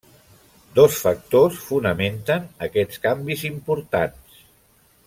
[0.79, 4.43] Dos factors fonamenten aquests canvis importants.